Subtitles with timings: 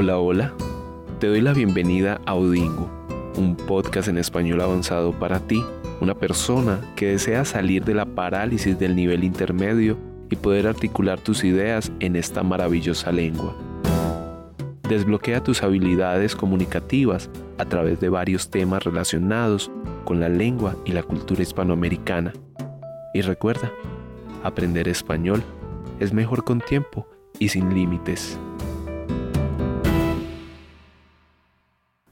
[0.00, 0.52] Hola, hola.
[1.18, 2.88] Te doy la bienvenida a Odingo,
[3.36, 5.60] un podcast en español avanzado para ti,
[6.00, 9.98] una persona que desea salir de la parálisis del nivel intermedio
[10.30, 13.56] y poder articular tus ideas en esta maravillosa lengua.
[14.88, 17.28] Desbloquea tus habilidades comunicativas
[17.58, 19.68] a través de varios temas relacionados
[20.04, 22.32] con la lengua y la cultura hispanoamericana.
[23.14, 23.72] Y recuerda,
[24.44, 25.42] aprender español
[25.98, 27.08] es mejor con tiempo
[27.40, 28.38] y sin límites.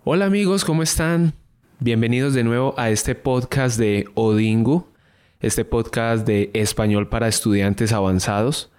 [0.09, 1.33] Hola amigos, ¿cómo están?
[1.80, 4.87] Bienvenidos de nuevo a este podcast de Odingu,
[5.41, 8.70] este podcast de español para estudiantes avanzados.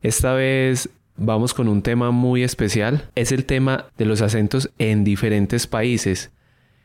[0.00, 5.04] Esta vez vamos con un tema muy especial, es el tema de los acentos en
[5.04, 6.30] diferentes países.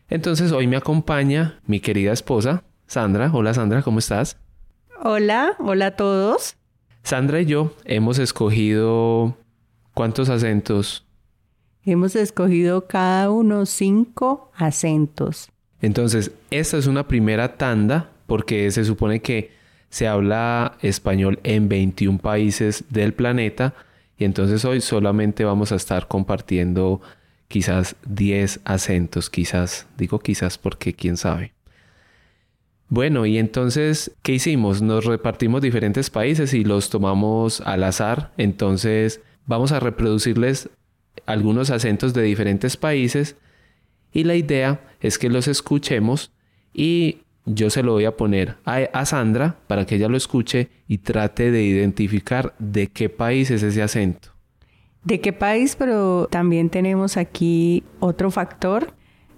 [0.10, 3.32] Entonces hoy me acompaña mi querida esposa, Sandra.
[3.34, 4.38] Hola Sandra, ¿cómo estás?
[5.02, 6.58] Hola, hola a todos.
[7.04, 9.38] Sandra y yo hemos escogido
[9.94, 11.07] ¿cuántos acentos?
[11.90, 15.49] Hemos escogido cada uno cinco acentos.
[15.82, 19.52] Entonces, esta es una primera tanda porque se supone que
[19.90, 23.74] se habla español en 21 países del planeta
[24.18, 26.99] y entonces hoy solamente vamos a estar compartiendo
[27.48, 31.54] quizás 10 acentos, quizás, digo quizás porque quién sabe.
[32.90, 34.82] Bueno, y entonces, ¿qué hicimos?
[34.82, 38.34] Nos repartimos diferentes países y los tomamos al azar.
[38.35, 40.70] Entonces, vamos a reproducirles
[41.26, 43.35] algunos acentos de diferentes países
[44.12, 46.32] y la idea es que los escuchemos
[46.73, 50.99] y yo se lo voy a poner a, Sandra para que ella lo escuche y
[50.99, 54.29] trate de identificar de qué país es ese acento.
[55.04, 55.76] ¿De qué país?
[55.77, 58.93] Pero también tenemos aquí otro factor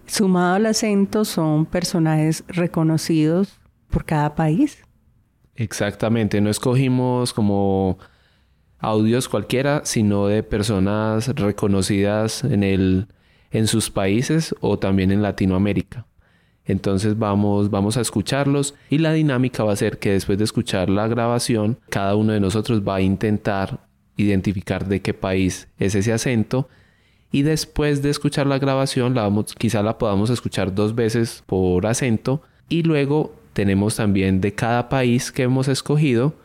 [0.10, 3.60] Sumado al acento son personajes reconocidos
[3.92, 4.84] por cada país.
[5.56, 8.00] Exactamente, no escogimos como
[8.80, 13.08] audios cualquiera, sino de personas reconocidas en el
[13.52, 16.06] en sus países o también en Latinoamérica.
[16.66, 20.90] Entonces vamos, vamos a escucharlos y la dinámica va a ser que después de escuchar
[20.90, 23.80] la grabación, cada uno de nosotros va a intentar
[24.18, 26.70] identificar de qué país es ese acento
[27.32, 31.88] y después de escuchar la grabación, la vamos, quizá la podamos escuchar dos veces por
[31.88, 36.36] acento y luego tenemos también de cada país que hemos escogido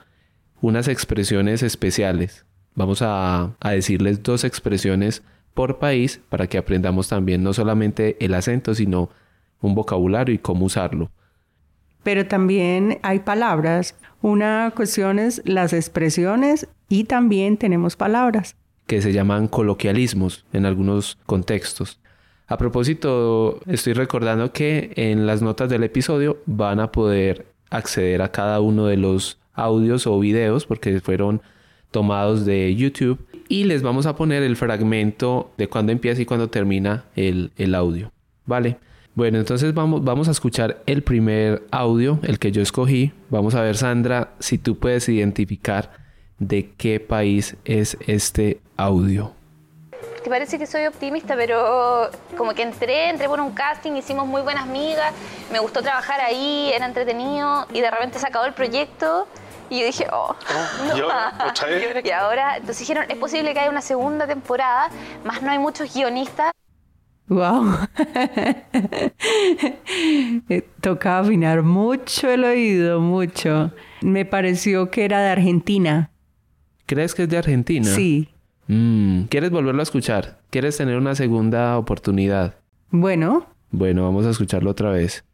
[0.64, 2.46] unas expresiones especiales.
[2.74, 8.32] Vamos a, a decirles dos expresiones por país para que aprendamos también no solamente el
[8.32, 9.10] acento, sino
[9.60, 11.10] un vocabulario y cómo usarlo.
[12.02, 13.94] Pero también hay palabras.
[14.22, 21.18] Una cuestión es las expresiones y también tenemos palabras que se llaman coloquialismos en algunos
[21.26, 22.00] contextos.
[22.46, 28.30] A propósito, estoy recordando que en las notas del episodio van a poder acceder a
[28.30, 31.40] cada uno de los audios o videos porque fueron
[31.90, 36.48] tomados de YouTube y les vamos a poner el fragmento de cuando empieza y cuando
[36.48, 38.10] termina el, el audio.
[38.46, 38.78] ¿Vale?
[39.14, 43.12] Bueno, entonces vamos, vamos a escuchar el primer audio, el que yo escogí.
[43.30, 45.92] Vamos a ver, Sandra, si tú puedes identificar
[46.38, 49.32] de qué país es este audio.
[50.24, 54.42] Te parece que soy optimista, pero como que entré, entré por un casting, hicimos muy
[54.42, 55.12] buenas amigas,
[55.52, 59.28] me gustó trabajar ahí, era entretenido y de repente se acabó el proyecto
[59.70, 60.34] y yo dije, oh,
[60.88, 62.00] no.
[62.04, 64.90] y ahora, entonces dijeron, es posible que haya una segunda temporada,
[65.24, 66.52] más no hay muchos guionistas.
[67.28, 67.78] Wow.
[70.80, 73.72] Tocaba afinar mucho el oído, mucho.
[74.02, 76.10] Me pareció que era de Argentina.
[76.86, 77.86] ¿Crees que es de Argentina?
[77.86, 78.28] Sí.
[78.66, 80.38] Mm, ¿Quieres volverlo a escuchar?
[80.50, 82.56] ¿Quieres tener una segunda oportunidad?
[82.90, 83.46] Bueno.
[83.70, 85.24] Bueno, vamos a escucharlo otra vez.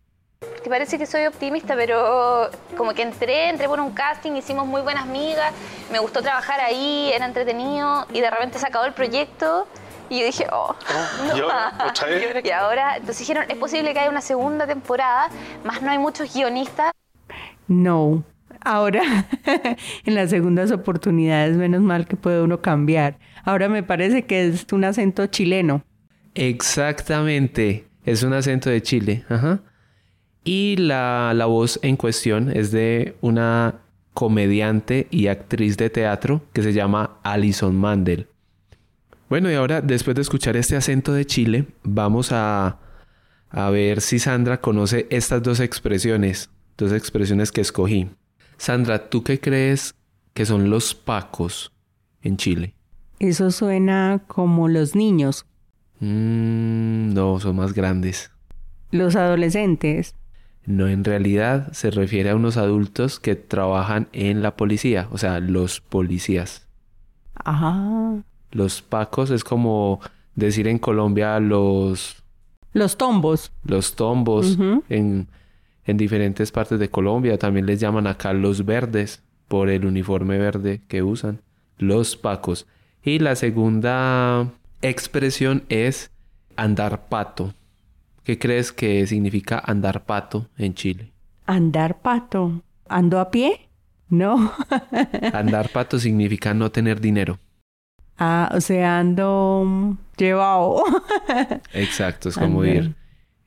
[0.62, 4.82] Te parece que soy optimista, pero como que entré, entré por un casting, hicimos muy
[4.82, 5.52] buenas amigas,
[5.90, 9.66] me gustó trabajar ahí, era entretenido y de repente se acabó el proyecto
[10.10, 10.74] y yo dije, oh,
[11.28, 11.36] no.
[12.44, 15.30] y ahora, entonces dijeron, es posible que haya una segunda temporada,
[15.64, 16.92] más no hay muchos guionistas.
[17.66, 18.24] No,
[18.62, 19.26] Ahora,
[20.04, 23.18] en las segundas oportunidades, menos mal que puede uno cambiar.
[23.44, 25.82] Ahora me parece que es un acento chileno.
[26.34, 29.24] Exactamente, es un acento de Chile.
[29.28, 29.60] Ajá.
[30.44, 33.80] Y la, la voz en cuestión es de una
[34.14, 38.26] comediante y actriz de teatro que se llama Alison Mandel.
[39.28, 42.78] Bueno, y ahora, después de escuchar este acento de Chile, vamos a,
[43.48, 48.10] a ver si Sandra conoce estas dos expresiones, dos expresiones que escogí.
[48.56, 49.94] Sandra, ¿tú qué crees
[50.34, 51.72] que son los pacos
[52.22, 52.74] en Chile?
[53.20, 55.46] Eso suena como los niños.
[56.00, 58.30] Mm, no, son más grandes.
[58.90, 60.14] Los adolescentes.
[60.66, 65.40] No, en realidad se refiere a unos adultos que trabajan en la policía, o sea,
[65.40, 66.66] los policías.
[67.34, 68.22] Ajá.
[68.52, 70.00] Los pacos es como
[70.34, 72.22] decir en Colombia los...
[72.72, 73.52] Los tombos.
[73.64, 74.58] Los tombos.
[74.88, 75.28] en,
[75.84, 80.80] en diferentes partes de Colombia también les llaman acá los verdes por el uniforme verde
[80.86, 81.40] que usan.
[81.78, 82.66] Los pacos.
[83.02, 84.48] Y la segunda
[84.82, 86.10] expresión es
[86.56, 87.54] andar pato.
[88.30, 91.10] ¿Qué crees que significa andar pato en Chile?
[91.46, 92.62] Andar pato.
[92.88, 93.68] ¿Ando a pie?
[94.08, 94.52] No.
[95.32, 97.40] andar pato significa no tener dinero.
[98.16, 100.84] Ah, o sea, ando llevado.
[101.72, 102.94] Exacto, es como ir,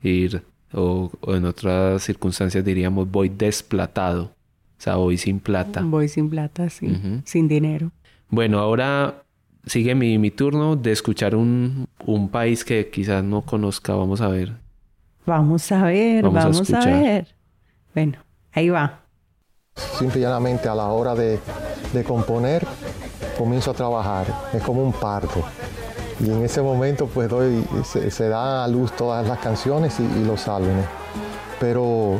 [0.02, 0.44] ir,
[0.74, 4.24] o, en otras circunstancias diríamos voy desplatado.
[4.24, 5.80] O sea, voy sin plata.
[5.82, 6.94] Voy sin plata, sí.
[7.24, 7.94] Sin dinero.
[8.28, 9.24] Bueno, ahora
[9.66, 13.96] sigue mi, mi turno de escuchar un, un, país que quizás no conozca.
[13.96, 14.62] Vamos a ver.
[15.26, 17.28] Vamos a ver, vamos, a, ver.
[17.94, 18.18] Bueno,
[18.52, 19.00] ahí va.
[19.98, 21.40] Simple y llanamente a la hora de,
[21.94, 22.66] de componer,
[23.38, 24.28] comienzo a trabajar.
[24.54, 25.42] Es como un parto.
[26.20, 30.48] Y en ese momento pues doy, se, da a luz todas las canciones y, los
[30.48, 30.86] álbumes.
[31.60, 32.18] Pero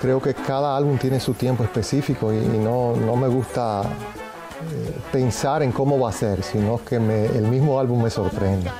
[0.00, 5.62] creo que cada álbum tiene su tiempo específico y, no, no, me gusta eh, pensar
[5.62, 8.74] en cómo va a ser, sino que el mismo álbum me sorprenda.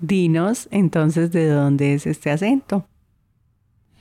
[0.00, 2.86] Dinos entonces de dónde es este acento.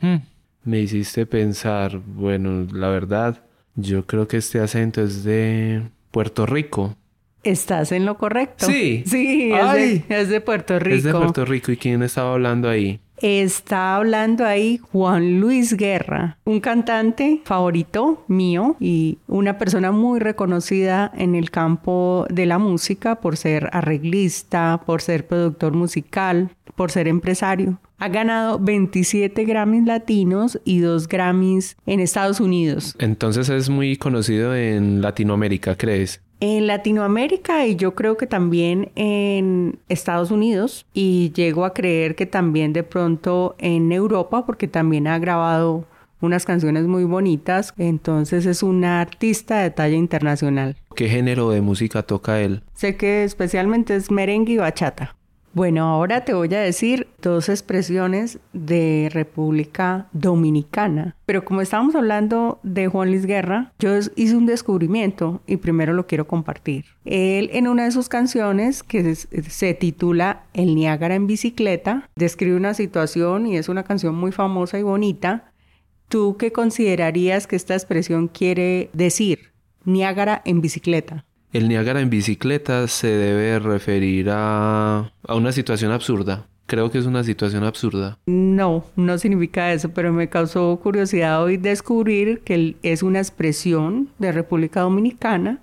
[0.02, 0.18] Hmm.
[0.64, 3.44] Me hiciste pensar, bueno, la verdad,
[3.76, 6.96] yo creo que este acento es de Puerto Rico.
[7.44, 8.66] Estás en lo correcto.
[8.66, 9.04] Sí.
[9.06, 9.52] Sí,
[10.10, 10.96] es de, Puerto Rico.
[10.96, 11.72] Es de Puerto Rico.
[11.74, 13.02] ¿Y quién estaba hablando ahí?
[13.24, 21.10] Está hablando ahí Juan Luis Guerra, un cantante favorito mío y una persona muy reconocida
[21.16, 27.08] en el campo de la música por ser arreglista, por ser productor musical, por ser
[27.08, 27.80] empresario.
[27.98, 32.94] Ha ganado 27 Grammys latinos y 2 Grammys en Estados Unidos.
[33.00, 36.20] Entonces es muy conocido en Latinoamérica, ¿crees?
[36.44, 42.26] En Latinoamérica y yo creo que también en Estados Unidos y llego a creer que
[42.26, 45.86] también de pronto en Europa porque también ha grabado
[46.20, 50.76] unas canciones muy bonitas, entonces es un artista de talla internacional.
[50.98, 52.62] ¿Qué género de música toca él?
[52.74, 55.16] Sé que especialmente es merengue y bachata.
[55.56, 61.16] Bueno, ahora te voy a decir dos expresiones de República Dominicana.
[61.28, 66.08] Pero como estábamos hablando de Juan Luis Guerra, yo hice un descubrimiento y primero lo
[66.08, 66.86] quiero compartir.
[67.06, 72.74] Él en una de sus canciones que se titula El Niágara en bicicleta, describe una
[72.74, 75.52] situación y es una canción muy famosa y bonita.
[76.08, 79.52] ¿Tú qué considerarías que esta expresión quiere decir?
[79.86, 81.26] Niágara en bicicleta.
[81.54, 86.48] El Niágara en bicicleta se debe referir a, a una situación absurda.
[86.66, 88.18] Creo que es una situación absurda.
[88.26, 94.32] No, no significa eso, pero me causó curiosidad hoy descubrir que es una expresión de
[94.32, 95.60] República Dominicana,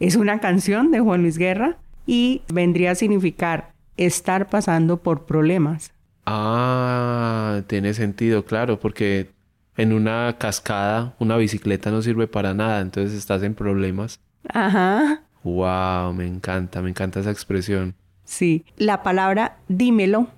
[0.00, 5.92] es una canción de Juan Luis Guerra y vendría a significar estar pasando por problemas.
[6.26, 9.30] Ah, tiene sentido, claro, porque
[9.76, 14.18] en una cascada una bicicleta no sirve para nada, entonces estás en problemas.
[14.48, 15.22] Ajá.
[15.42, 17.94] Wow, me encanta, me encanta esa expresión.
[18.24, 20.28] Sí, la palabra dímelo,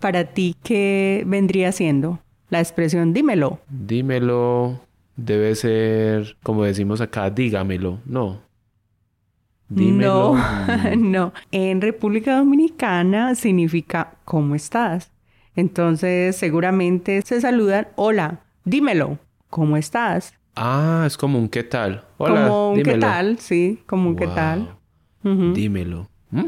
[0.00, 2.20] para ti, ¿qué vendría siendo?
[2.50, 3.60] La expresión dímelo.
[3.68, 4.80] Dímelo
[5.16, 8.40] debe ser, como decimos acá, dígamelo, no.
[9.68, 10.34] Dímelo.
[10.34, 11.32] No, no.
[11.50, 15.10] En República Dominicana significa ¿cómo estás?
[15.56, 20.34] Entonces, seguramente se saludan, hola, dímelo, ¿cómo estás?
[20.56, 22.04] Ah, es como un qué tal.
[22.16, 24.76] Hola, como un qué tal, sí, como un qué tal.
[25.22, 26.08] Dímelo.
[26.30, 26.46] Mm,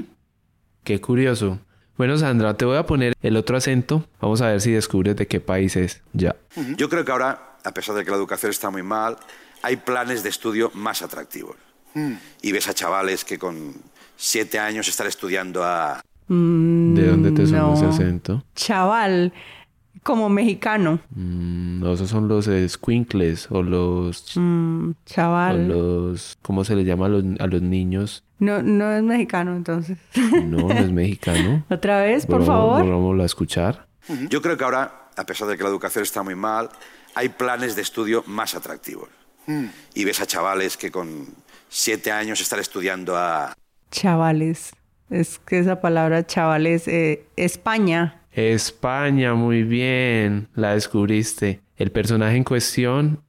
[0.83, 1.61] qué curioso.
[1.99, 4.05] Bueno, Sandra, te voy a poner el otro acento.
[4.21, 6.00] Vamos a ver si descubres de qué país es.
[6.15, 6.37] Ya.
[6.77, 9.19] Yo creo que ahora, a pesar de que la educación está muy mal,
[9.62, 11.57] hay planes de estudio más atractivos.
[11.95, 12.12] Mm.
[12.41, 13.75] Y ves a chavales que con
[14.17, 16.00] siete años están estudiando a...
[16.29, 18.45] Mm, ¿De dónde te suena ese acento?
[18.55, 19.33] Chaval
[20.09, 21.00] como mexicano.
[21.15, 24.33] Mm, esos son los squinkles o los...
[24.37, 25.71] Mm, chaval.
[25.71, 26.38] O los...
[26.41, 28.25] ¿Cómo se les llama a los, a los niños?
[28.38, 29.99] No, no es mexicano entonces.
[30.47, 31.62] No, no es mexicano.
[31.71, 32.88] Otra vez, por favor.
[32.88, 33.87] Vamos a escuchar.
[34.31, 36.71] Yo creo que ahora, a pesar de que la educación está muy mal,
[37.15, 39.11] hay planes de estudio más atractivos.
[39.47, 39.67] Mm.
[39.93, 41.27] Y ves a chavales que con
[41.69, 43.53] siete años están estudiando a...
[43.91, 44.73] Chavales.
[45.11, 51.61] Es que esa palabra chavales, eh, España España, muy bien, la descubriste.
[51.76, 53.21] El personaje en cuestión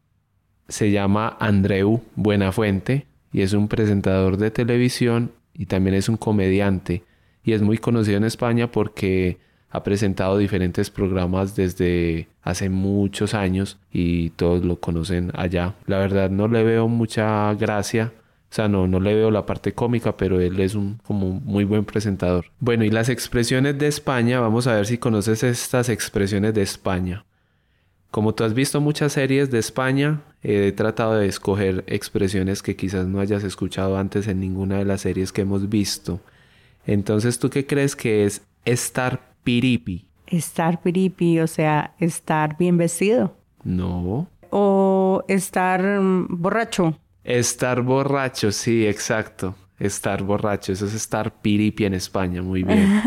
[0.68, 7.02] se llama Andreu Buenafuente y es un presentador de televisión y también es un comediante
[7.44, 9.40] y es muy conocido en España porque
[9.72, 15.74] ha presentado diferentes programas desde hace muchos años y todos lo conocen allá.
[15.88, 18.14] La verdad no le veo mucha gracia,
[18.52, 21.66] O sea, no, no le veo la parte cómica, pero él es un como muy
[21.66, 22.46] buen presentador.
[22.60, 27.26] Bueno, y las expresiones de España, vamos a ver si conoces estas expresiones de España.
[28.10, 33.06] Como tú has visto muchas series de España, he tratado de escoger expresiones que quizás
[33.06, 36.20] no hayas escuchado antes en ninguna de las series que hemos visto.
[36.88, 40.08] Entonces, ¿tú qué crees que es estar piripi?
[40.26, 43.36] Estar piripi, o sea, estar bien vestido.
[43.64, 44.28] No.
[44.50, 46.98] O estar mm, borracho.
[47.30, 49.54] Estar borracho, sí, exacto.
[49.78, 53.04] Estar borracho, eso es estar piripi en España, muy bien.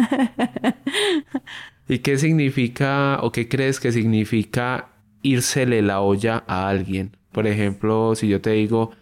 [1.88, 4.90] ¿Y qué significa o qué crees que significa
[5.22, 7.16] írsele la olla a alguien?
[7.32, 8.92] Por ejemplo, si yo te digo,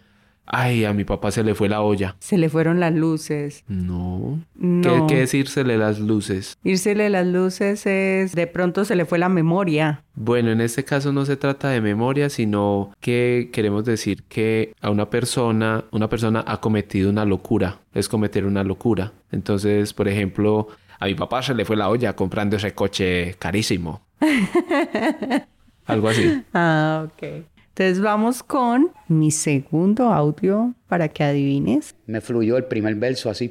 [0.51, 2.15] ay, a mi papá se le fue la olla.
[2.19, 3.63] Se le fueron las luces.
[3.67, 4.39] No.
[4.55, 5.07] No.
[5.07, 6.57] ¿Qué, qué es írsele las luces?
[6.63, 10.03] Írsele las luces es de pronto se le fue la memoria.
[10.13, 14.89] Bueno, en este caso no se trata de memoria, sino que queremos decir que a
[14.89, 19.13] una persona, una persona ha cometido una locura, es cometer una locura.
[19.31, 20.67] Entonces, por ejemplo,
[20.99, 24.01] a mi papá se le fue la olla comprando ese coche carísimo.
[25.85, 26.43] Algo así.
[26.53, 27.45] Ah, ok.
[27.81, 31.95] Entonces vamos con mi segundo audio para que adivines.
[32.05, 33.49] me fluyó el primer verso así.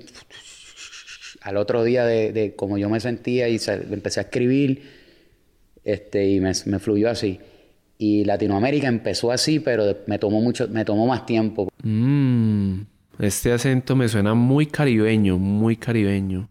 [1.40, 4.82] Al otro día de, de como yo me sentía y se- empecé a escribir,
[5.82, 7.40] este, y me, me fluyó así.
[7.98, 11.68] Y Latinoamérica empezó así, pero me tomó mucho, me tomó más tiempo.
[11.82, 12.82] Mmm,
[13.18, 16.48] este acento me suena muy caribeño, muy caribeño.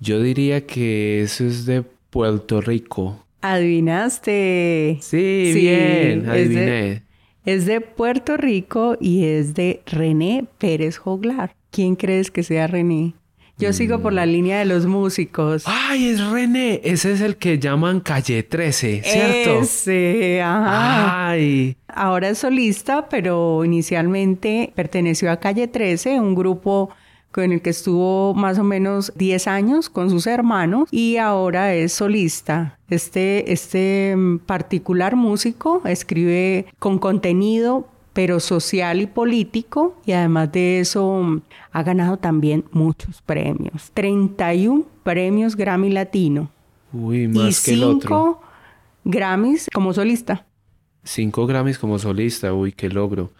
[0.00, 3.22] Yo diría que eso es de Puerto Rico.
[3.54, 4.98] Adivinaste.
[5.00, 7.02] Sí, bien, es de- adiviné.
[7.44, 11.54] Es de Puerto Rico y es de René Pérez Joglar.
[11.70, 13.14] ¿Quién crees que sea René?
[13.58, 14.16] Yo sigo por Mm.
[14.16, 15.62] la línea de los músicos.
[15.66, 16.80] Ay, es René.
[16.84, 19.60] Ese es el que llaman Calle 13, ¿cierto?
[19.62, 21.28] Ese, ajá.
[21.30, 21.76] Ay.
[21.88, 26.90] Ahora es solista, pero inicialmente perteneció a Calle 13, un grupo
[27.36, 31.92] con el que estuvo más o menos 10 años con sus hermanos y ahora es
[31.92, 32.78] solista.
[32.88, 40.80] Este, este mm, particular músico escribe con contenido pero social y político y además de
[40.80, 43.90] eso mm, ha ganado también muchos premios.
[43.92, 46.50] 31 premios Grammy Latino
[46.90, 48.08] Uy, y más que el otro.
[48.08, 48.40] 5
[49.04, 50.46] Grammys como solista.
[51.04, 53.30] Cinco Grammys como solista, uy, qué logro.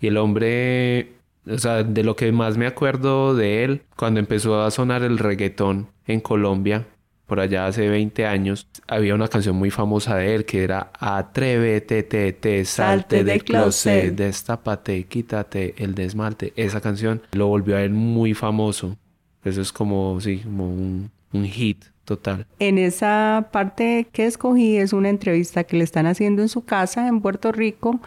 [0.00, 1.17] Y el hombre,
[1.48, 5.18] o sea, de lo que más me acuerdo de él, cuando empezó a sonar el
[5.18, 6.86] reggaetón en Colombia,
[7.26, 12.02] por allá hace 20 años, había una canción muy famosa de él que era Atrévete,
[12.02, 14.00] te, te, salte Salte del del closet.
[14.00, 16.54] closet, destápate, quítate el desmalte.
[16.56, 18.96] Esa canción lo volvió a él muy famoso.
[19.44, 22.46] Eso es como, sí, como un, un hit total.
[22.58, 27.08] En esa parte que escogí es una entrevista que le están haciendo en su casa
[27.08, 28.00] en Puerto Rico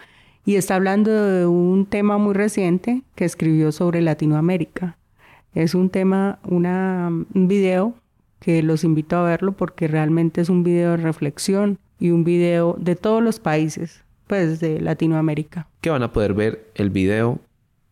[0.46, 4.98] y está hablando de un tema muy reciente que escribió sobre Latinoamérica.
[5.54, 7.94] Es un tema, una, un video
[8.40, 12.76] que los invito a verlo porque realmente es un video de reflexión y un video
[12.80, 15.68] de todos los países, pues de Latinoamérica.
[15.82, 17.40] Que van a poder ver el video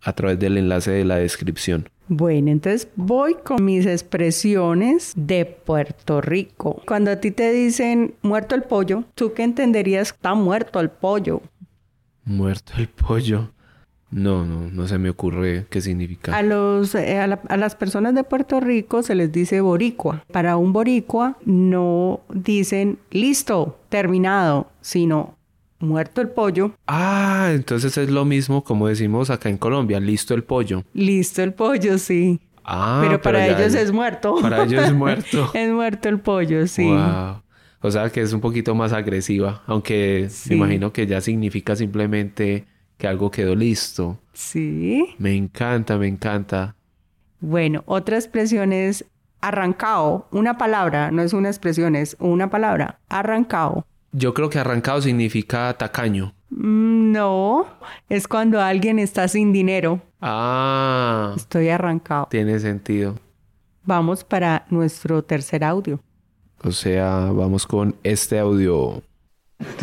[0.02, 1.90] a través del enlace de la descripción.
[2.08, 6.82] Bueno, entonces voy con mis expresiones de Puerto Rico.
[6.88, 10.10] Cuando a ti te dicen muerto el pollo, ¿tú qué entenderías?
[10.10, 11.44] Está muerto el pollo.
[12.30, 13.50] Muerto el pollo.
[14.12, 16.36] No, no, no se me ocurre qué significa.
[16.36, 20.24] A, los, eh, a, la- a las personas de Puerto Rico se les dice boricua.
[20.32, 25.36] Para un boricua no dicen listo, terminado, sino
[25.80, 30.44] muerto el pollo, Ah, entonces es lo mismo como decimos acá en Colombia, listo el
[30.44, 30.84] pollo.
[30.94, 32.40] listo el pollo, sí.
[32.66, 34.36] Ah, pero para ya ellos el- es muerto.
[34.42, 35.50] Para ellos es muerto.
[35.54, 36.84] es muerto el pollo, sí.
[36.84, 37.42] Wow.
[37.82, 40.50] O sea que es un poquito más agresiva, aunque Sí.
[40.52, 42.66] me imagino que ya significa simplemente
[42.98, 44.20] que algo quedó listo.
[44.34, 45.16] Sí.
[45.18, 46.76] Me encanta, me encanta.
[47.40, 49.06] Bueno, otra expresión es
[49.40, 50.28] arrancado.
[50.32, 53.00] Una palabra, no es una expresión, es una palabra.
[53.08, 53.86] Arrancado.
[54.12, 56.34] Yo creo que arrancado significa tacaño.
[56.50, 57.66] Mm, No,
[58.10, 60.02] es cuando alguien está sin dinero.
[60.22, 62.28] Ah, Estoy arrancado.
[62.30, 63.16] tiene sentido.
[63.84, 66.00] Vamos para nuestro tercer audio.
[66.64, 69.02] O sea, vamos con este audio.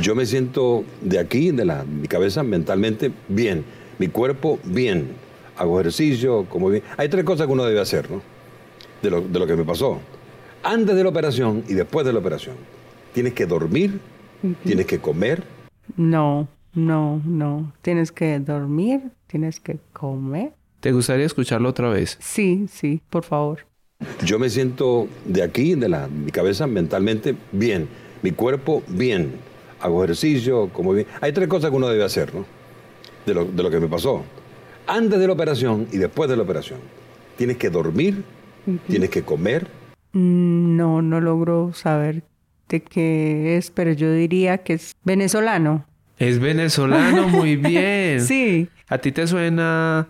[0.01, 3.65] Yo me siento de aquí, de la, mi cabeza mentalmente bien,
[3.99, 5.09] mi cuerpo bien,
[5.57, 6.83] hago ejercicio, como bien.
[6.97, 8.23] Hay tres cosas que uno debe hacer, ¿no?
[9.03, 10.01] De lo, de lo que me pasó.
[10.63, 12.57] Antes de la operación y después de la operación.
[13.13, 14.01] Tienes que dormir,
[14.65, 15.45] tienes que comer,
[15.97, 17.73] No, no, no.
[17.83, 20.53] Tienes que dormir, tienes que comer.
[20.81, 22.17] ¿Te gustaría escucharlo otra vez?
[22.21, 23.67] Sí, sí, por favor.
[24.25, 27.89] Yo me siento de aquí, de la, mi cabeza mentalmente bien,
[28.23, 29.33] mi cuerpo bien,
[29.81, 31.07] hago ejercicio, como bien.
[31.21, 32.45] Hay tres cosas que uno debe hacer, ¿no?
[33.25, 34.25] De lo, de lo que me pasó.
[34.87, 36.79] antes de la operación y después de la operación.
[37.37, 38.23] Tienes que dormir,
[38.89, 39.67] tienes que comer.
[40.13, 42.23] Mm, No, no logro saber
[42.69, 45.85] de qué es, pero yo diría que es venezolano.
[46.19, 48.21] Es venezolano, muy bien.
[48.23, 50.09] Sí, ¿A ti te suena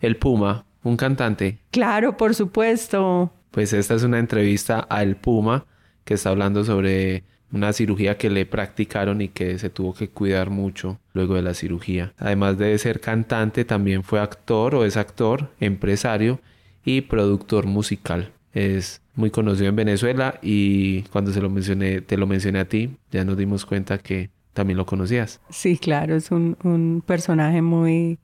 [0.00, 1.58] el Puma, un cantante?
[1.70, 3.32] claro, por supuesto.
[3.50, 5.66] Pues esta es una entrevista a El Puma
[6.04, 10.50] que está hablando sobre una cirugía que le practicaron y que se tuvo que cuidar
[10.50, 12.12] mucho luego de la cirugía.
[12.18, 16.40] Además de ser cantante, también fue actor o es actor, empresario
[16.84, 18.32] y productor musical.
[18.52, 22.96] Es muy conocido en Venezuela y cuando se lo mencioné, te lo mencioné a ti,
[23.10, 25.40] ya nos dimos cuenta que también lo conocías.
[25.50, 28.18] Sí, claro, es un, un personaje muy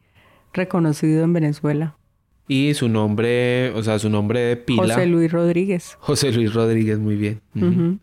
[0.52, 1.96] reconocido en Venezuela.
[2.52, 4.82] Y su nombre, o sea, su nombre de pila.
[4.82, 5.96] José Luis Rodríguez.
[6.00, 7.40] José Luis Rodríguez, muy bien.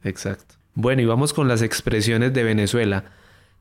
[0.06, 0.56] Exacto.
[0.74, 3.04] Bueno, y vamos con las expresiones de Venezuela.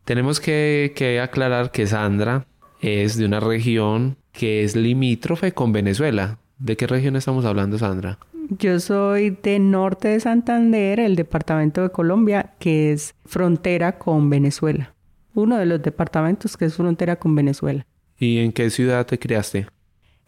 [0.05, 2.47] Tenemos que, que aclarar que Sandra
[2.81, 6.39] es de una región que es limítrofe con Venezuela.
[6.61, 8.21] ¿De qué región estamos hablando, Sandra?
[8.49, 14.95] Yo soy de norte de Santander, el departamento de Colombia, que es frontera con Venezuela.
[15.35, 17.85] Uno de los departamentos que es frontera con Venezuela.
[18.21, 19.67] ¿Y en qué ciudad te criaste?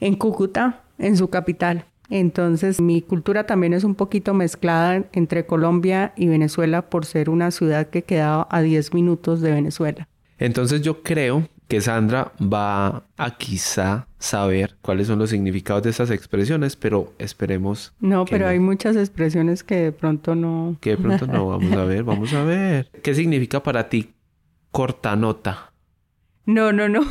[0.01, 1.85] En Cúcuta, en su capital.
[2.11, 7.51] Entonces mi cultura también es un poquito mezclada entre Colombia y Venezuela por ser una
[7.51, 10.09] ciudad que quedaba a 10 minutos de Venezuela.
[10.39, 16.11] Entonces yo creo que Sandra va a quizá saber cuáles son los significados de estas
[16.11, 18.53] expresiones, pero esperemos No, pero no.
[18.53, 20.77] hay muchas expresiones que de pronto no...
[20.81, 21.49] que de pronto no.
[21.49, 22.91] Vamos a ver, vamos a ver.
[23.03, 24.15] ¿Qué significa para ti
[24.71, 25.73] cortanota?
[26.47, 27.03] No, no, no.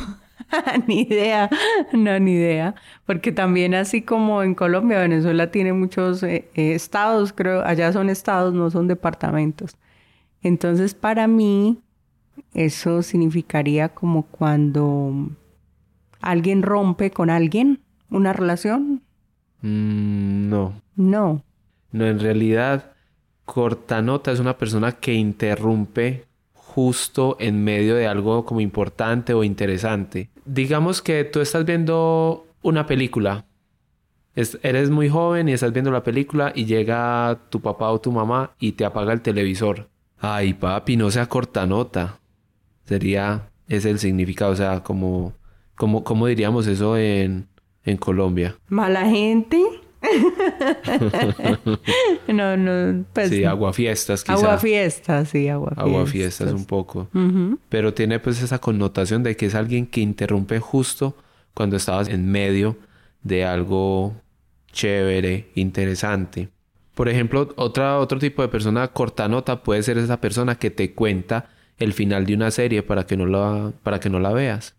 [0.86, 1.50] ni idea.
[1.92, 2.74] No, ni idea.
[3.06, 7.62] Porque también así como en Colombia, Venezuela tiene muchos eh, eh, estados, creo.
[7.64, 9.76] Allá son estados, no son departamentos.
[10.42, 11.78] Entonces, para mí,
[12.54, 15.30] eso significaría como cuando
[16.20, 17.80] alguien rompe con alguien
[18.10, 19.02] una relación.
[19.62, 20.80] Mm, no.
[20.96, 21.44] No.
[21.90, 22.92] No, en realidad,
[23.44, 26.27] cortanota es una persona que interrumpe
[26.78, 30.30] justo en medio de algo como importante o interesante.
[30.44, 33.46] Digamos que tú estás viendo una película.
[34.36, 38.12] Es- eres muy joven y estás viendo la película y llega tu papá o tu
[38.12, 39.88] mamá y te apaga el televisor.
[40.20, 42.20] Ay, papi, no sea cortanota.
[42.84, 45.32] Sería, es el significado, o sea, como,
[45.76, 47.48] como, ¿cómo diríamos eso en,
[47.84, 48.54] en Colombia?
[48.68, 49.60] Mala gente.
[52.28, 53.04] no, no.
[53.12, 54.34] Pues, sí, aguafiestas, quizá.
[54.34, 55.82] Agua fiesta, sí, agua fiesta.
[55.82, 57.08] Aguafiestas un poco.
[57.68, 61.16] Pero tiene pues esa connotación de que es alguien que interrumpe justo
[61.54, 62.76] cuando estabas en medio
[63.22, 64.14] de algo
[64.72, 66.48] chévere, interesante.
[66.94, 71.46] Por ejemplo, otra, otro tipo de persona cortanota puede ser esa persona que te cuenta
[71.78, 74.74] el final de una serie para que no la, para que no la veas.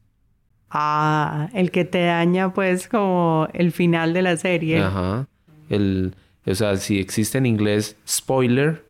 [0.70, 4.80] Ah, el que te daña pues como el final de la serie.
[4.80, 5.28] Ajá.
[5.70, 8.86] El, o sea, si existe en inglés spoiler,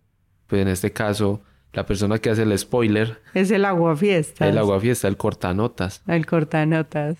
[0.48, 1.42] pues en este caso
[1.74, 4.48] la persona que hace el spoiler Es el aguafiestas.
[4.48, 6.02] el aguafiesta, el cortanotas.
[6.08, 7.18] El cortanotas.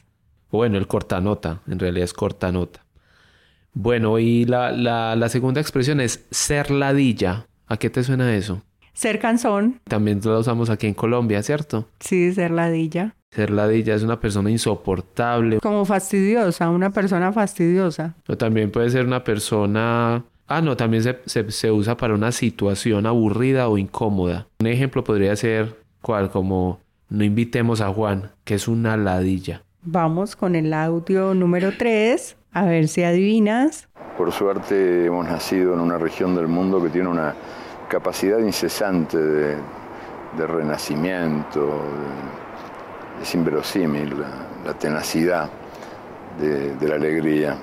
[0.52, 2.84] Bueno, el cortanota, en realidad es cortanota.
[3.74, 7.46] Bueno, y la, la, la segunda expresión es ser ladilla.
[7.68, 8.64] ¿A qué te suena eso?
[8.94, 9.80] Ser cansón.
[9.86, 11.88] También la usamos aquí en Colombia, ¿cierto?
[12.00, 13.16] Sí, ser ladilla.
[13.32, 15.60] Ser ladilla es una persona insoportable.
[15.60, 18.16] Como fastidiosa, una persona fastidiosa.
[18.28, 20.24] O también puede ser una persona...
[20.48, 24.48] Ah, no, también se, se, se usa para una situación aburrida o incómoda.
[24.60, 26.32] Un ejemplo podría ser, ¿cuál?
[26.32, 29.64] Como, no invitemos a Juan, que es una ladilla.
[29.84, 32.36] Vamos con el audio número 3.
[32.52, 33.88] A ver si adivinas.
[34.18, 37.36] Por suerte hemos nacido en una región del mundo que tiene una
[37.90, 39.56] capacidad incesante de,
[40.38, 41.60] de renacimiento.
[41.66, 42.40] de-
[43.24, 44.30] es inverosímil la,
[44.66, 45.50] la tenacidad
[46.40, 47.58] de, de la alegría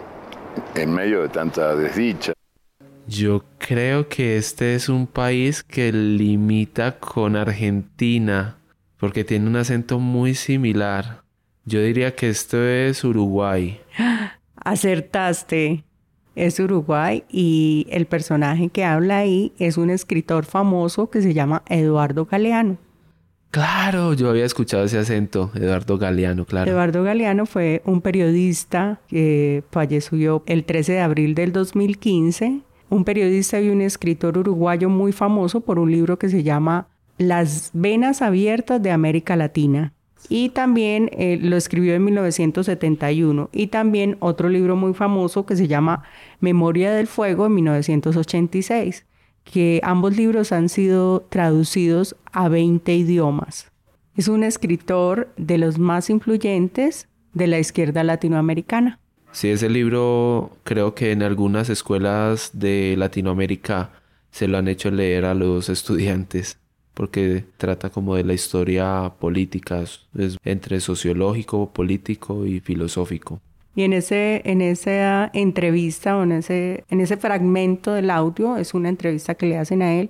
[0.74, 2.34] en medio de tanta desdicha.
[3.08, 8.58] Yo creo que este es un país que limita con Argentina,
[8.98, 11.22] porque tiene un acento muy similar.
[11.64, 13.80] Yo diría que esto es Uruguay.
[14.56, 15.84] Acertaste.
[16.36, 21.62] Es Uruguay y el personaje que habla ahí es un escritor famoso que se llama
[21.68, 22.76] Eduardo Galeano.
[23.50, 26.70] Claro, yo había escuchado ese acento, Eduardo Galeano, claro.
[26.70, 32.60] Eduardo Galeano fue un periodista que falleció el 13 de abril del 2015.
[32.90, 37.70] Un periodista y un escritor uruguayo muy famoso por un libro que se llama Las
[37.72, 39.94] venas abiertas de América Latina.
[40.28, 43.50] Y también eh, lo escribió en 1971.
[43.52, 46.02] Y también otro libro muy famoso que se llama
[46.40, 49.06] Memoria del Fuego en 1986
[49.52, 53.70] que ambos libros han sido traducidos a 20 idiomas.
[54.16, 58.98] Es un escritor de los más influyentes de la izquierda latinoamericana.
[59.30, 63.90] Sí, ese libro creo que en algunas escuelas de Latinoamérica
[64.30, 66.58] se lo han hecho leer a los estudiantes
[66.96, 73.38] porque trata como de la historia política, es entre sociológico, político y filosófico.
[73.74, 78.72] Y en, ese, en esa entrevista o en ese, en ese fragmento del audio, es
[78.72, 80.08] una entrevista que le hacen a él,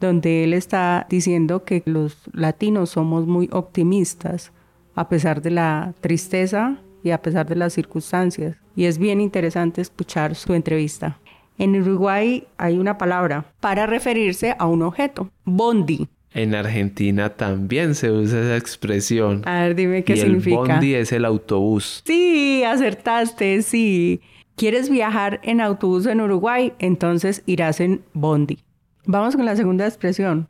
[0.00, 4.52] donde él está diciendo que los latinos somos muy optimistas
[4.94, 8.58] a pesar de la tristeza y a pesar de las circunstancias.
[8.76, 11.18] Y es bien interesante escuchar su entrevista.
[11.56, 16.06] En Uruguay hay una palabra para referirse a un objeto, bondi.
[16.32, 19.42] En Argentina también se usa esa expresión.
[19.46, 20.60] A ver, dime qué y significa.
[20.60, 22.02] El bondi es el autobús.
[22.06, 24.20] Sí, acertaste, sí.
[24.56, 26.72] ¿Quieres viajar en autobús en Uruguay?
[26.78, 28.58] Entonces irás en bondi.
[29.06, 30.48] Vamos con la segunda expresión.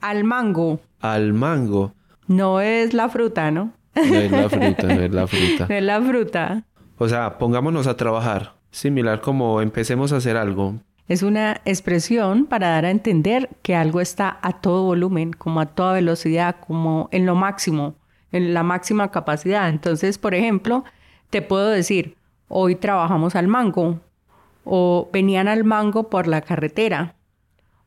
[0.00, 0.80] Al mango.
[1.00, 1.92] Al mango.
[2.26, 3.72] No es la fruta, ¿no?
[3.94, 5.66] No es la fruta, no es la fruta.
[5.68, 6.64] no es la fruta.
[6.96, 8.54] O sea, pongámonos a trabajar.
[8.70, 10.76] Similar como empecemos a hacer algo.
[11.10, 15.66] Es una expresión para dar a entender que algo está a todo volumen, como a
[15.66, 17.96] toda velocidad, como en lo máximo,
[18.30, 19.68] en la máxima capacidad.
[19.68, 20.84] Entonces, por ejemplo,
[21.28, 23.98] te puedo decir, hoy trabajamos al mango,
[24.62, 27.16] o venían al mango por la carretera,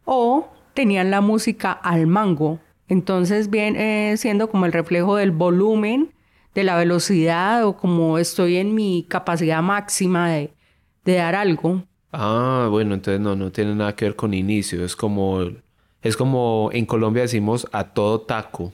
[0.04, 2.60] o tenían la música al mango.
[2.90, 6.12] Entonces viene siendo como el reflejo del volumen,
[6.56, 10.54] de la velocidad, o como estoy en mi capacidad máxima de,
[11.06, 11.84] de dar algo.
[12.14, 14.86] Ah, bueno, entonces no, no tiene nada que ver con inicio.
[14.86, 15.42] Es como,
[16.02, 18.72] es como en Colombia decimos a todo taco.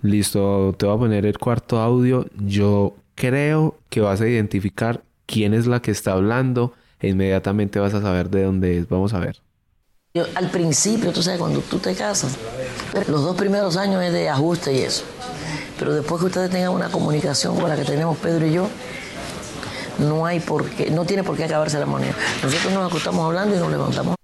[0.00, 2.26] Listo, te voy a poner el cuarto audio.
[2.38, 7.92] Yo creo que vas a identificar quién es la que está hablando e inmediatamente vas
[7.92, 8.88] a saber de dónde es.
[8.88, 9.42] Vamos a ver.
[10.14, 12.38] Yo, al principio, tú sabes, cuando tú te casas,
[13.06, 15.04] los dos primeros años es de ajuste y eso.
[15.78, 18.68] Pero después que ustedes tengan una comunicación como la que tenemos Pedro y yo,
[19.98, 22.14] no hay por qué, no tiene por qué acabarse la moneda.
[22.42, 24.14] Nosotros nos acostamos hablando y nos levantamos.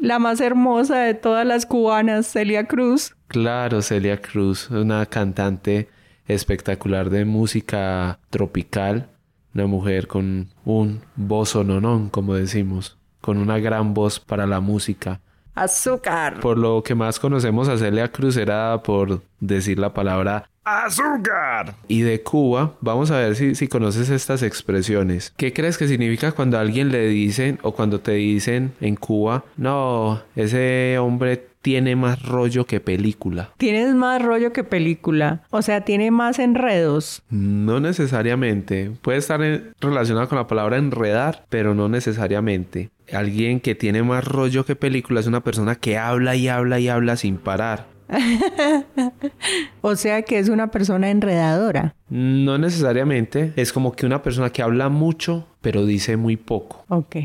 [0.00, 3.16] La más hermosa de todas las cubanas, Celia Cruz.
[3.28, 5.88] Claro, Celia Cruz, una cantante
[6.26, 9.08] espectacular de música tropical,
[9.54, 15.20] una mujer con un voz nonón, como decimos, con una gran voz para la música.
[15.54, 16.40] Azúcar.
[16.40, 21.74] Por lo que más conocemos a Celia Cruz era por decir la palabra azúcar.
[21.88, 25.32] Y de Cuba, vamos a ver si, si conoces estas expresiones.
[25.36, 29.44] ¿Qué crees que significa cuando a alguien le dicen o cuando te dicen en Cuba,
[29.56, 33.50] no, ese hombre tiene más rollo que película?
[33.56, 35.42] Tienes más rollo que película.
[35.50, 37.22] O sea, tiene más enredos.
[37.30, 38.90] No necesariamente.
[39.02, 42.90] Puede estar en- relacionado con la palabra enredar, pero no necesariamente.
[43.12, 46.88] Alguien que tiene más rollo que película es una persona que habla y habla y
[46.88, 47.86] habla sin parar.
[49.80, 51.94] O sea que es una persona enredadora.
[52.08, 53.52] No necesariamente.
[53.56, 56.84] Es como que una persona que habla mucho, pero dice muy poco.
[56.88, 57.16] Ok.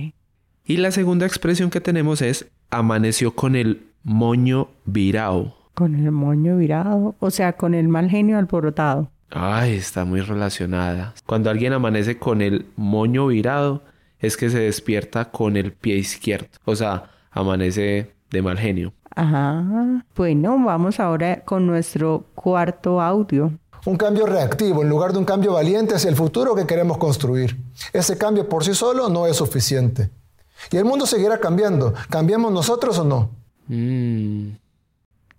[0.65, 5.56] Y la segunda expresión que tenemos es amaneció con el moño virao.
[5.74, 7.15] Con el moño virado.
[7.20, 9.10] O sea, con el mal genio alborotado.
[9.32, 11.13] Ay, está muy relacionada.
[11.26, 13.84] Cuando alguien amanece con el moño virado,
[14.20, 16.48] es que se despierta con el pie izquierdo.
[16.65, 18.94] O sea, amanece de mal genio.
[19.15, 20.06] Ajá.
[20.15, 23.52] Bueno, vamos ahora con nuestro cuarto audio.
[23.86, 27.58] Un cambio reactivo en lugar de un cambio valiente hacia el futuro que queremos construir.
[27.94, 30.10] Ese cambio por sí solo no es suficiente.
[30.72, 31.94] Y el mundo seguirá cambiando.
[32.10, 33.30] ¿Cambiamos nosotros o no?
[33.68, 34.50] Mm,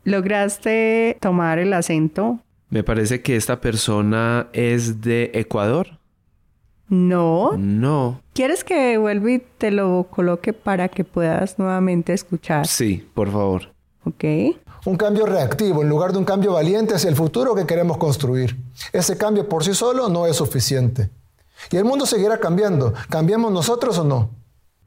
[0.04, 2.40] ¿Lograste tomar el acento?
[2.70, 5.98] me parece que esta persona es de Ecuador.
[6.90, 7.52] No.
[7.56, 8.20] No.
[8.34, 12.66] ¿Quieres que vuelva y te lo coloque para que puedas nuevamente escuchar?
[12.66, 13.72] Sí, por favor.
[14.04, 14.24] Ok.
[14.86, 18.56] Un cambio reactivo en lugar de un cambio valiente hacia el futuro que queremos construir.
[18.92, 21.10] Ese cambio por sí solo no es suficiente.
[21.70, 22.92] Y el mundo seguirá cambiando.
[23.08, 24.30] ¿Cambiamos nosotros o no?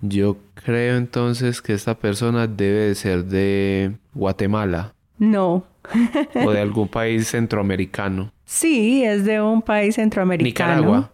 [0.02, 5.64] Yo creo entonces que esta persona debe de ser de Guatemala No.
[6.46, 8.34] o de algún país centroamericano.
[8.44, 10.76] Sí, es de un país centroamericano.
[10.76, 11.12] Nicaragua.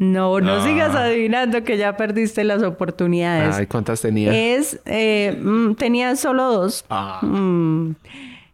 [0.00, 0.64] No, no Ah.
[0.66, 3.54] sigas adivinando que ya perdiste las oportunidades.
[3.54, 4.34] Ay, ¿cuántas tenía?
[4.34, 6.86] Es, eh, mm, tenía solo dos.
[6.88, 7.18] Ah.
[7.20, 7.96] Mm.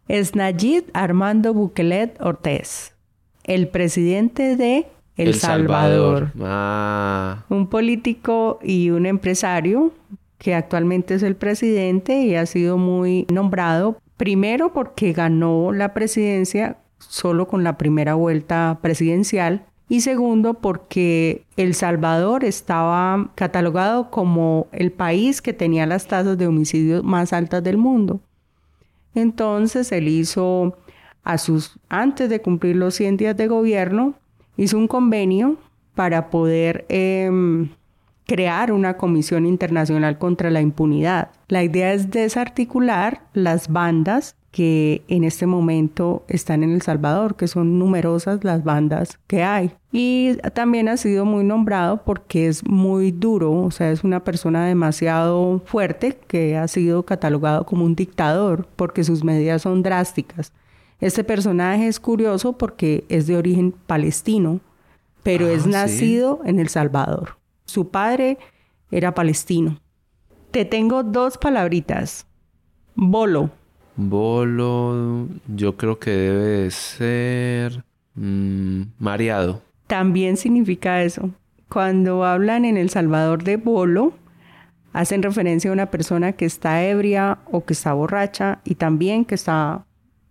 [0.09, 2.95] Es Nayib Armando Bukelet Ortiz,
[3.45, 6.33] el presidente de El, Salvador.
[6.43, 9.93] Ah, Un político y un empresario
[10.39, 16.79] que actualmente es el presidente y ha sido muy nombrado, primero porque ganó la presidencia
[16.99, 24.90] solo con la primera vuelta presidencial y segundo porque El Salvador estaba catalogado como el
[24.90, 28.20] país que tenía las tasas de homicidio más altas del mundo.
[29.14, 30.77] Entonces él hizo
[31.22, 34.14] a sus antes de cumplir los 100 días de gobierno
[34.57, 35.57] hizo un convenio
[35.94, 37.70] para poder em,
[38.27, 41.31] crear una comisión internacional contra la impunidad.
[41.49, 47.47] La idea es desarticular las bandas que en este momento están en El Salvador, que
[47.47, 49.71] son numerosas las bandas que hay.
[49.92, 54.64] Y también ha sido muy nombrado porque es muy duro, o sea, es una persona
[54.64, 60.55] demasiado fuerte que ha sido catalogado como un dictador porque sus medidas son drásticas.
[61.01, 64.61] Este personaje es curioso porque es de origen palestino,
[65.23, 67.37] pero es Ah, nacido en El Salvador.
[67.66, 68.38] Su padre
[68.90, 69.79] era palestino.
[70.51, 72.27] Te tengo dos palabritas.
[72.95, 73.51] Bolo.
[73.97, 77.83] Bolo, yo creo que debe de ser
[78.15, 79.63] mm, mareado.
[79.87, 81.31] También significa eso.
[81.69, 84.13] Cuando hablan en El Salvador de bolo,
[84.93, 89.35] hacen referencia a una persona que está ebria o que está borracha y también que
[89.35, 89.85] está,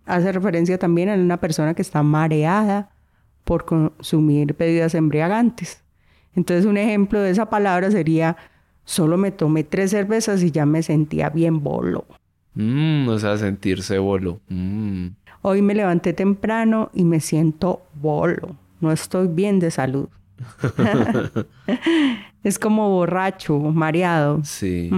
[0.06, 2.92] hace referencia también a una persona que está mareada
[3.44, 5.84] por consumir bebidas embriagantes.
[6.36, 8.38] Entonces un ejemplo de esa palabra sería,
[8.84, 12.06] solo me tomé tres cervezas y ya me sentía bien bolo.
[12.56, 14.40] Mm, o sea, sentirse bolo.
[14.50, 15.08] Mm.
[15.42, 18.56] Hoy me levanté temprano y me siento bolo.
[18.82, 20.10] No estoy bien de salud.
[22.44, 24.44] es como borracho, mareado.
[24.44, 24.90] Sí.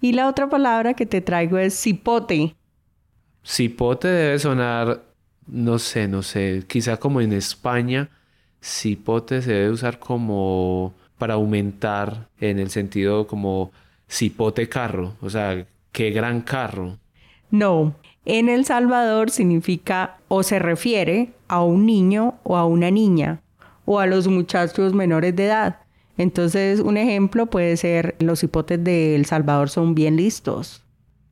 [0.00, 2.54] Y la otra palabra que te traigo es cipote.
[3.44, 5.02] Cipote debe sonar,
[5.46, 8.10] no sé, no sé, quizá como en España,
[8.62, 13.72] cipote se debe usar como para aumentar en el sentido como
[14.08, 16.98] cipote carro, o sea, qué gran carro.
[17.50, 23.42] No, en El Salvador significa o se refiere a un niño o a una niña
[23.84, 25.80] o a los muchachos menores de edad.
[26.16, 30.84] Entonces, un ejemplo puede ser los hipotes de El Salvador son bien listos.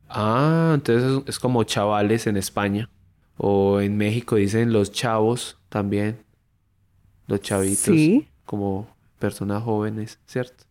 [0.09, 2.89] Ah, entonces es, como chavales en España.
[3.37, 6.25] O en México dicen los chavos también.
[7.27, 7.95] Los chavitos.
[7.95, 8.29] Sí.
[8.45, 10.65] Como personas jóvenes, ¿cierto?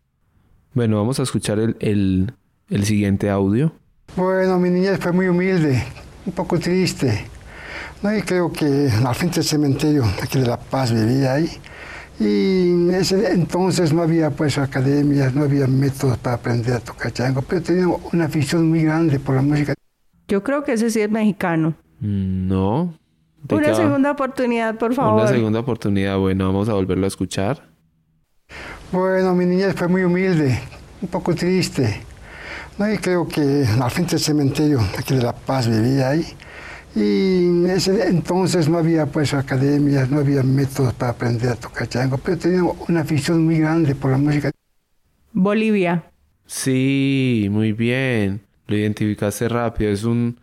[0.74, 2.34] Bueno, vamos a escuchar el, el,
[2.70, 3.72] el siguiente audio.
[4.16, 5.82] Bueno, mi niñez fue muy humilde,
[6.26, 7.26] un poco triste.
[8.02, 8.16] ¿no?
[8.16, 11.50] Y creo que al frente del cementerio aquí de La Paz vivía ahí.
[12.20, 17.12] Y en ese entonces no había pues academias, no había métodos para aprender a tocar
[17.12, 19.74] chango, pero tenía una afición muy grande por la música.
[20.26, 21.74] Yo creo que ese sí es mexicano.
[22.00, 22.94] No.
[23.44, 23.76] ¿De Una qué va?
[23.76, 25.20] segunda oportunidad, por favor.
[25.22, 26.18] Una segunda oportunidad.
[26.18, 27.62] Bueno, vamos a volverlo a escuchar.
[28.90, 30.58] Bueno, mi niñez fue muy humilde,
[31.00, 32.02] un poco triste.
[32.78, 32.92] ¿No?
[32.92, 36.24] Y creo que al frente del cementerio aquí de La Paz vivía ahí.
[36.94, 41.88] Y en ese entonces no había pues academias, no había métodos para aprender a tocar
[41.88, 44.50] chango, pero tenía una afición muy grande por la música.
[45.32, 46.04] Bolivia.
[46.46, 48.40] Sí, muy bien.
[48.66, 49.90] Lo identificaste rápido.
[49.90, 50.40] Es un...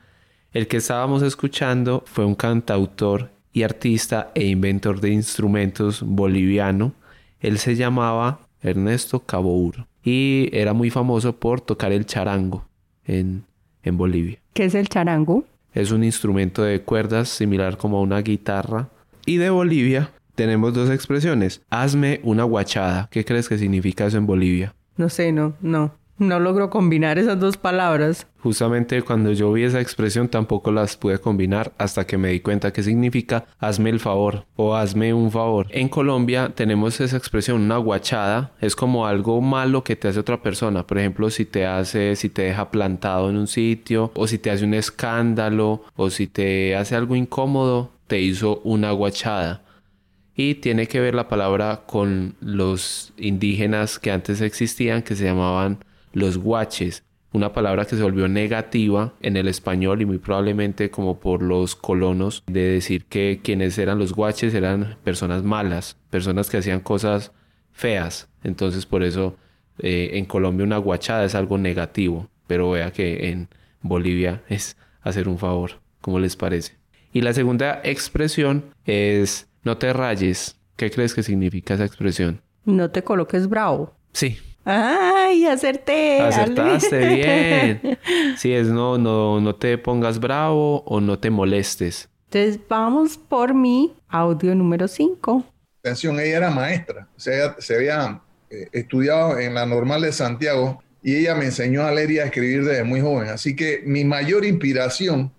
[0.54, 6.94] El que estábamos escuchando fue un cantautor y artista e inventor de instrumentos boliviano.
[7.40, 12.66] Él se llamaba Ernesto Cabour y era muy famoso por tocar el charango
[13.06, 13.44] en,
[13.84, 14.38] en Bolivia.
[14.54, 15.44] ¿Qué es el charango?
[15.74, 18.88] Es un instrumento de cuerdas similar como a una guitarra.
[19.26, 21.62] Y de Bolivia tenemos dos expresiones.
[21.70, 23.10] Hazme una guachada.
[23.12, 24.76] ¿Qué crees que significa eso en Bolivia?
[24.96, 25.92] No sé, no, no.
[26.18, 28.26] No logro combinar esas dos palabras.
[28.40, 32.72] Justamente cuando yo vi esa expresión tampoco las pude combinar hasta que me di cuenta
[32.72, 35.68] que significa hazme el favor o hazme un favor.
[35.72, 40.42] En Colombia tenemos esa expresión, una guachada, es como algo malo que te hace otra
[40.42, 40.88] persona.
[40.88, 44.52] Por ejemplo, si te hace, si te deja plantado en un sitio o si te
[44.52, 49.64] hace un escándalo o si te hace algo incómodo, te hizo una guachada.
[50.34, 55.80] Y tiene que ver la palabra con los indígenas que antes existían, que se llamaban
[56.16, 57.04] los guaches.
[57.34, 61.76] Una palabra que se volvió negativa en el español y muy probablemente como por los
[61.76, 67.34] colonos de decir que quienes eran los guaches eran personas malas, personas que hacían cosas
[67.74, 68.30] feas.
[68.44, 69.36] Entonces por eso
[69.80, 73.50] eh, en Colombia una guachada es algo negativo, pero vea que en
[73.82, 75.82] Bolivia es hacer un favor.
[76.00, 76.78] ¿Cómo les parece?
[77.12, 80.58] Y la segunda expresión es no te rayes.
[80.78, 82.42] ¿Qué crees que significa esa expresión?
[82.64, 83.94] No te coloques bravo.
[84.14, 84.38] Sí.
[84.66, 86.22] ¡Ay, acerté!
[86.22, 87.16] Acertaste Ale.
[87.16, 87.98] bien.
[88.38, 92.10] Sí, es no, no, no te pongas bravo o no te molestes.
[92.26, 95.46] Entonces vamos por mi audio número 5.
[95.82, 100.12] Atención, ella era maestra, o sea, ella se había eh, estudiado en la normal de
[100.12, 103.30] Santiago y ella me enseñó a leer y a escribir desde muy joven.
[103.30, 105.32] Así que mi mayor inspiración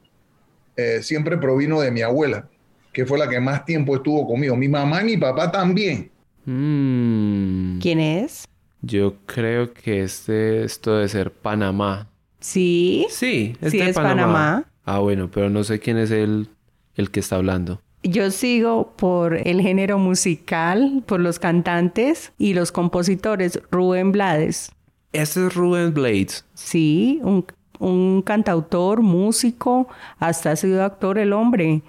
[0.76, 2.48] eh, siempre provino de mi abuela,
[2.92, 4.54] que fue la que más tiempo estuvo conmigo.
[4.54, 6.12] Mi mamá y mi papá también.
[6.44, 8.44] Mm, ¿Quién es?
[8.82, 12.08] Yo creo que este, esto debe ser Panamá.
[12.40, 13.06] Sí.
[13.10, 14.64] Sí, es Sí, de es Panamá.
[14.84, 16.48] Ah, bueno, pero no sé quién es el,
[16.94, 17.80] el que está hablando.
[18.02, 23.60] Yo sigo por el género musical, por los cantantes y los compositores.
[23.70, 24.70] Rubén Blades.
[25.12, 26.44] Este es Rubén Blades.
[26.54, 27.44] Sí, un,
[27.80, 31.82] un cantautor, músico, hasta ha sido actor el hombre.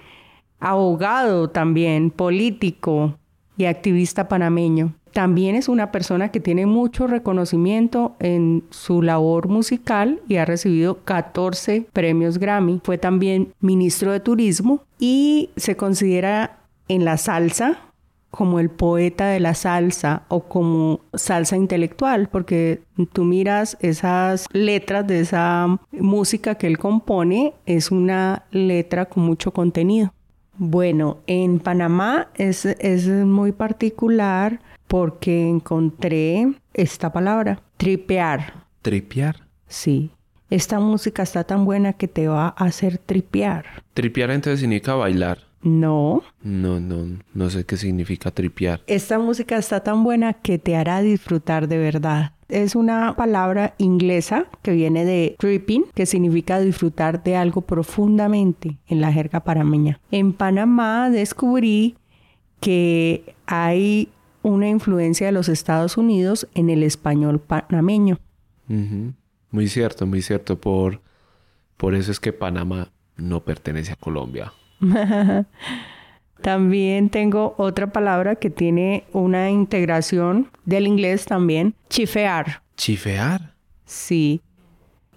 [0.60, 3.20] Abogado también, político
[3.58, 4.94] y activista panameño.
[5.18, 11.00] También es una persona que tiene mucho reconocimiento en su labor musical y ha recibido
[11.06, 12.82] 14 premios Grammy.
[12.84, 17.80] Fue también ministro de Turismo y se considera en la salsa
[18.30, 25.08] como el poeta de la salsa o como salsa intelectual, porque tú miras esas letras
[25.08, 30.14] de esa música que él compone, es una letra con mucho contenido.
[30.60, 38.66] Bueno, en Panamá es, es muy particular porque encontré esta palabra, tripear.
[38.82, 39.48] ¿Tripear?
[39.68, 40.12] Sí.
[40.50, 43.66] Esta música está tan buena que te va a hacer tripear.
[43.94, 45.40] Tripear entonces significa bailar.
[45.62, 46.24] No.
[46.42, 48.82] No, no, no sé qué significa tripear.
[48.88, 52.32] Esta música está tan buena que te hará disfrutar de verdad.
[52.48, 59.02] Es una palabra inglesa que viene de tripping, que significa disfrutar de algo profundamente en
[59.02, 60.00] la jerga panameña.
[60.12, 61.98] En Panamá descubrí
[62.62, 64.10] que hay
[64.48, 68.20] una influencia de los Estados Unidos en el español panameño.
[69.52, 70.60] Muy cierto, muy cierto.
[70.60, 71.02] Por,
[71.76, 74.54] por eso es que Panamá no pertenece a Colombia.
[76.42, 82.62] también tengo otra palabra que tiene una integración del inglés también, chifear.
[82.76, 83.54] ¿Chifear?
[83.86, 84.42] Sí.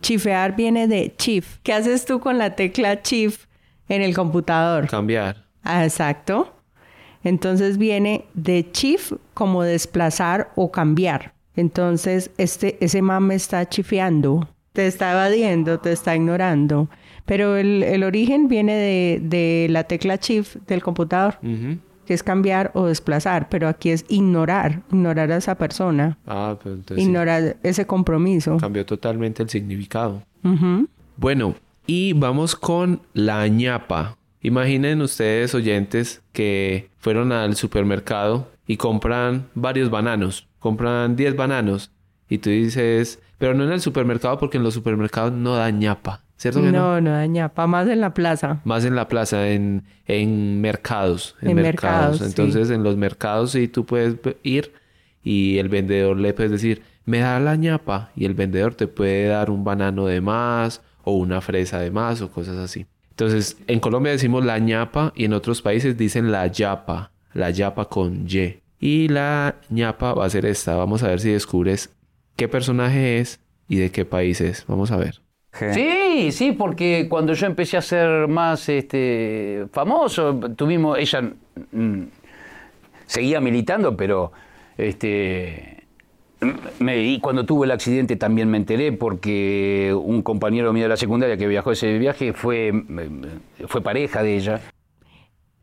[0.00, 1.58] Chifear viene de chief.
[1.62, 3.46] ¿Qué haces tú con la tecla chief
[3.88, 4.88] en el computador?
[4.88, 5.44] Cambiar.
[5.62, 6.54] Ah, exacto.
[7.22, 11.34] Entonces viene de chief como desplazar o cambiar.
[11.56, 16.88] Entonces, este, ese man me está chifeando, te está evadiendo, te está ignorando.
[17.26, 18.74] Pero el, origen viene
[19.20, 21.38] de, la tecla shift del computador,
[22.06, 26.18] que es cambiar o desplazar, pero aquí es ignorar, ignorar a esa persona.
[26.26, 28.56] Ah, pero entonces ignorar ese compromiso.
[28.56, 30.22] Cambió totalmente el significado.
[31.16, 31.54] Bueno,
[31.86, 34.16] y vamos con la ñapa.
[34.42, 41.90] Imaginen ustedes, oyentes, que fueron al supermercado y compran varios bananos, compran 10 bananos
[42.28, 46.22] y tú dices, pero no en el supermercado porque en los supermercados no da ñapa.
[46.36, 46.72] ¿Cierto que no?
[46.72, 48.62] No, no da ñapa, más en la plaza.
[48.64, 51.36] Más en la plaza, en, en mercados.
[51.42, 52.22] En, mercados.
[52.22, 54.72] Entonces, en los mercados sí tú puedes ir
[55.22, 58.10] y el vendedor le puedes decir, me da la ñapa.
[58.16, 62.22] Y el vendedor te puede dar un banano de más o una fresa de más
[62.22, 62.86] o cosas así.
[63.20, 67.84] Entonces, en Colombia decimos la ñapa y en otros países dicen la yapa, la yapa
[67.84, 68.62] con Y.
[68.78, 70.74] Y la ñapa va a ser esta.
[70.74, 71.94] Vamos a ver si descubres
[72.36, 74.64] qué personaje es y de qué país es.
[74.66, 75.20] Vamos a ver.
[75.74, 81.30] Sí, sí, porque cuando yo empecé a ser más este, famoso, tuvimos, ella
[81.72, 82.04] mm,
[83.04, 84.32] seguía militando, pero
[84.78, 85.79] este,
[86.80, 91.36] y cuando tuvo el accidente también me enteré porque un compañero mío de la secundaria
[91.36, 92.72] que viajó ese viaje fue,
[93.66, 94.60] fue pareja de ella.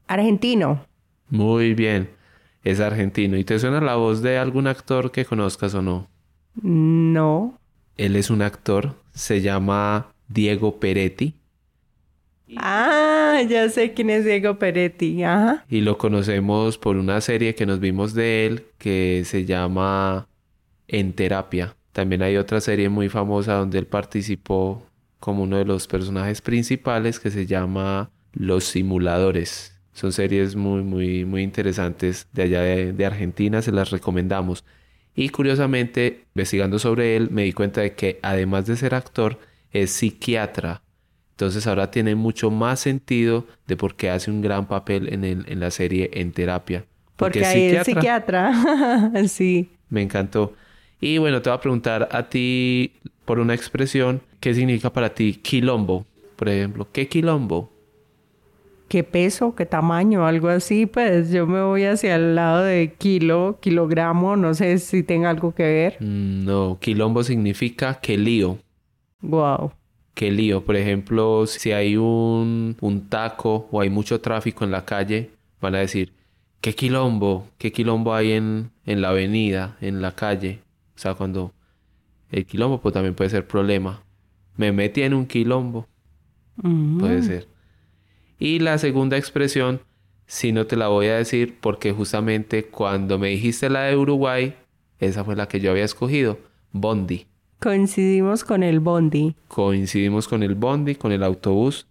[0.07, 0.85] Argentino.
[1.29, 2.09] Muy bien,
[2.63, 3.37] es argentino.
[3.37, 6.07] ¿Y te suena la voz de algún actor que conozcas o no?
[6.61, 7.57] No.
[7.97, 11.33] Él es un actor, se llama Diego Peretti.
[12.55, 15.65] Ah, ya sé quién es Diego Peretti, ajá.
[15.69, 20.27] Y lo conocemos por una serie que nos vimos de él que se llama
[20.88, 21.76] En Terapia.
[21.91, 24.86] También hay otra serie muy famosa donde él participó
[25.19, 29.80] como uno de los personajes principales que se llama Los Simuladores.
[29.93, 34.63] Son series muy, muy, muy interesantes de allá de, de Argentina, se las recomendamos.
[35.15, 39.39] Y curiosamente, investigando sobre él, me di cuenta de que además de ser actor,
[39.71, 40.84] es psiquiatra.
[41.32, 45.45] Entonces ahora tiene mucho más sentido de por qué hace un gran papel en, el,
[45.47, 46.86] en la serie En Terapia.
[47.15, 49.12] Porque, ahí es psiquiatra.
[49.28, 49.71] sí.
[49.89, 50.54] Me encantó.
[50.99, 52.93] Y bueno, te voy a preguntar a ti
[53.25, 56.05] por una expresión, ¿qué significa para ti quilombo?
[56.36, 57.72] Por ejemplo, ¿qué quilombo?
[58.88, 63.57] qué peso, qué tamaño, algo así, pues yo me voy hacia el lado de kilo,
[63.61, 65.97] kilogramo, no sé si tenga algo que ver.
[65.99, 68.57] Mm, no, quilombo significa que lío.
[69.22, 69.72] Wow.
[70.13, 70.63] Qué lío.
[70.63, 75.76] Por ejemplo, si hay un, un taco o hay mucho tráfico en la calle, van
[75.76, 76.13] a decir,
[76.61, 77.47] ¿qué quilombo?
[77.57, 80.59] ¿Qué quilombo hay en, en la avenida, en la calle?
[80.98, 81.54] O sea, cuando
[82.32, 84.04] el quilombo pues, también puede ser problema.
[84.56, 85.88] Me metí en un quilombo.
[86.58, 87.00] Mm.
[87.00, 87.48] Puede ser.
[88.39, 89.82] Y la segunda expresión,
[90.26, 94.56] si no te la voy a decir porque justamente cuando me dijiste la de Uruguay,
[95.00, 96.39] esa fue la que yo había escogido,
[96.72, 97.28] Bondi.
[97.60, 99.36] Coincidimos con el Bondi.
[99.48, 101.88] Coincidimos con el Bondi, con el autobús.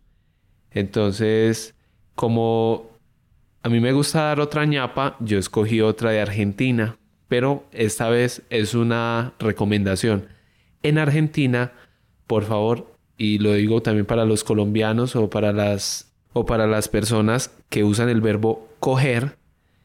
[0.71, 1.75] Entonces,
[2.15, 2.91] como
[3.63, 6.97] a mí me gusta dar otra ñapa, yo escogí otra de Argentina,
[7.29, 10.29] pero esta vez es una recomendación.
[10.83, 11.73] En Argentina,
[12.27, 16.89] por favor, y lo digo también para los colombianos o para las o para las
[16.89, 19.39] personas que usan el verbo coger,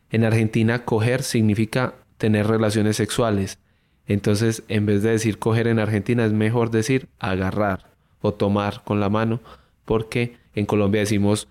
[0.10, 3.58] en Argentina coger significa tener relaciones sexuales.
[4.06, 9.00] Entonces, en vez de decir coger en Argentina es mejor decir agarrar o tomar con
[9.00, 9.40] la mano,
[9.86, 11.48] porque en Colombia decimos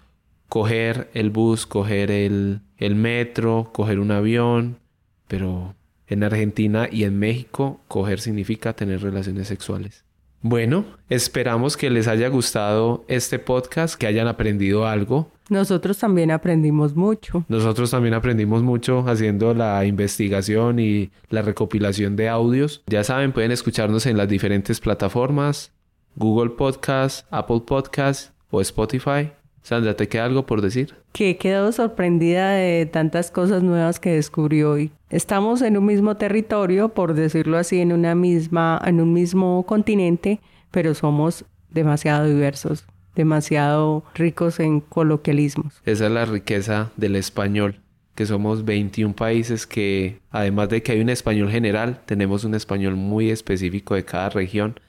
[0.50, 4.80] coger el bus, coger el, el metro, coger un avión,
[5.28, 5.74] pero
[6.10, 10.04] en Argentina y en México coger significa tener relaciones sexuales.
[10.42, 15.30] Bueno, esperamos que les haya gustado este podcast, que hayan aprendido algo.
[15.50, 17.44] Nosotros también aprendimos mucho.
[17.48, 22.82] Nosotros también aprendimos mucho haciendo la investigación y la recopilación de audios.
[22.86, 25.72] Ya saben, pueden escucharnos en las diferentes plataformas,
[26.16, 29.32] Google Podcast, Apple Podcast o Spotify.
[29.62, 30.94] Sandra, ¿te queda algo por decir?
[31.12, 34.90] Que he quedado sorprendida de tantas cosas nuevas que descubrí hoy.
[35.10, 40.40] Estamos en un mismo territorio, por decirlo así, en una misma, en un mismo continente,
[40.70, 45.80] pero somos demasiado diversos, demasiado ricos en coloquialismos.
[45.84, 47.80] Esa es la riqueza del español,
[48.14, 52.96] que somos 21 países que, además de que hay un español general, tenemos un español
[52.96, 54.80] muy específico de cada región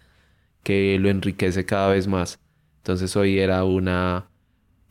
[0.64, 2.40] que lo enriquece cada vez más.
[2.78, 4.31] Entonces hoy era una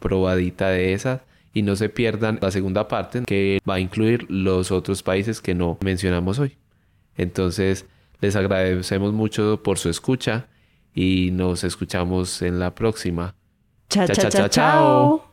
[0.00, 1.20] probadita de esas
[1.52, 5.54] y no se pierdan la segunda parte que va a incluir los otros países que
[5.54, 6.56] no mencionamos hoy.
[7.16, 7.86] Entonces,
[8.20, 10.48] les agradecemos mucho por su escucha
[10.94, 13.34] y nos escuchamos en la próxima.
[13.88, 14.48] Chao, chao, chao.
[14.48, 15.29] chao.